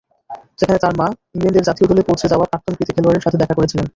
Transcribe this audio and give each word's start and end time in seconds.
যেখানে 0.59 0.79
তার 0.79 0.93
মা, 0.99 1.05
ইংল্যান্ডের 1.35 1.67
জাতীয় 1.67 1.87
দলে 1.89 2.01
পৌঁছে 2.07 2.31
যাওয়া 2.31 2.45
প্রাক্তন 2.45 2.73
কৃতি 2.77 2.91
খেলোয়াড়ের 2.93 3.23
সাথে 3.25 3.37
দেখা 3.41 3.57
করেছিলেন। 3.57 3.85